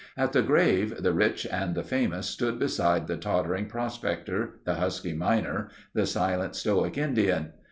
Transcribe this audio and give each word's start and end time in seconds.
At 0.17 0.31
the 0.33 0.41
grave 0.41 1.03
the 1.03 1.13
rich 1.13 1.45
and 1.45 1.75
the 1.75 1.83
famous 1.83 2.25
stood 2.25 2.57
beside 2.57 3.05
the 3.05 3.17
tottering 3.17 3.67
prospector, 3.67 4.55
the 4.65 4.73
husky 4.73 5.13
miner, 5.13 5.69
the 5.93 6.07
silent, 6.07 6.55
stoic 6.55 6.97
Indian. 6.97 7.51